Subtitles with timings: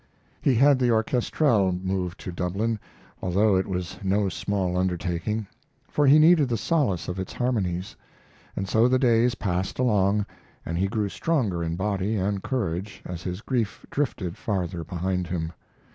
[0.41, 2.79] He had the orchestrelle moved to Dublin,
[3.21, 5.45] although it was no small undertaking,
[5.87, 7.95] for he needed the solace of its harmonies;
[8.55, 10.25] and so the days passed along,
[10.65, 15.53] and he grew stronger in body and courage as his grief drifted farther behind him.